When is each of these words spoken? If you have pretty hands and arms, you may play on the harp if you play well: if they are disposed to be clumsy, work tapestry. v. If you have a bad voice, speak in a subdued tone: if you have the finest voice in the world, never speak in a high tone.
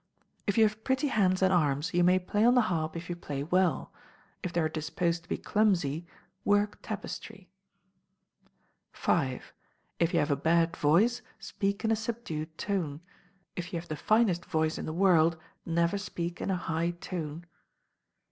If 0.47 0.57
you 0.57 0.63
have 0.63 0.83
pretty 0.83 1.09
hands 1.09 1.43
and 1.43 1.53
arms, 1.53 1.93
you 1.93 2.03
may 2.03 2.17
play 2.17 2.43
on 2.43 2.55
the 2.55 2.61
harp 2.73 2.95
if 2.97 3.07
you 3.07 3.15
play 3.15 3.43
well: 3.43 3.93
if 4.41 4.51
they 4.51 4.59
are 4.59 4.67
disposed 4.67 5.21
to 5.21 5.29
be 5.29 5.37
clumsy, 5.37 6.07
work 6.43 6.79
tapestry. 6.81 7.51
v. 8.95 9.41
If 9.99 10.11
you 10.11 10.17
have 10.19 10.31
a 10.31 10.35
bad 10.35 10.75
voice, 10.75 11.21
speak 11.37 11.85
in 11.85 11.91
a 11.91 11.95
subdued 11.95 12.57
tone: 12.57 13.01
if 13.55 13.71
you 13.71 13.79
have 13.79 13.89
the 13.89 13.95
finest 13.95 14.43
voice 14.43 14.79
in 14.79 14.87
the 14.87 14.91
world, 14.91 15.37
never 15.67 15.99
speak 15.99 16.41
in 16.41 16.49
a 16.49 16.55
high 16.55 16.89
tone. 16.99 17.45